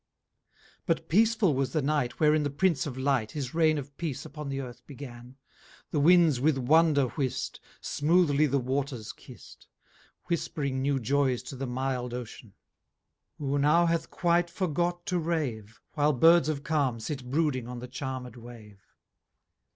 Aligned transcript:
60 0.47 0.47
V 0.47 0.63
But 0.87 1.09
peacefull 1.09 1.53
was 1.53 1.73
the 1.73 1.81
night 1.83 2.19
Wherin 2.19 2.41
the 2.41 2.49
Prince 2.49 2.87
of 2.87 2.97
light 2.97 3.33
His 3.33 3.51
raign 3.53 3.77
of 3.77 3.95
peace 3.97 4.25
upon 4.25 4.49
the 4.49 4.59
earth 4.59 4.81
began: 4.87 5.35
The 5.91 5.99
Windes 5.99 6.41
with 6.41 6.57
wonder 6.57 7.09
whist, 7.09 7.59
Smoothly 7.81 8.47
the 8.47 8.57
waters 8.57 9.13
kist, 9.13 9.67
Whispering 10.25 10.81
new 10.81 10.99
joyes 10.99 11.43
to 11.49 11.55
the 11.55 11.67
milde 11.67 12.15
Ocean, 12.15 12.55
Who 13.37 13.59
now 13.59 13.85
hath 13.85 14.09
quite 14.09 14.49
forgot 14.49 15.05
to 15.05 15.19
rave, 15.19 15.79
While 15.93 16.13
Birds 16.13 16.49
of 16.49 16.63
Calm 16.63 16.99
sit 16.99 17.29
brooding 17.29 17.67
on 17.67 17.77
the 17.77 17.87
charmed 17.87 18.37
wave. 18.37 18.81